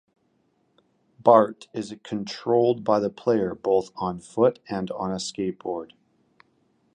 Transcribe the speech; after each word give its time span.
Bart 1.19 1.67
is 1.73 1.95
controlled 2.01 2.83
by 2.83 2.99
the 2.99 3.11
player 3.11 3.53
both 3.53 3.91
on 3.95 4.17
foot 4.19 4.57
and 4.67 4.89
on 4.89 5.11
a 5.11 5.17
skateboard. 5.19 5.91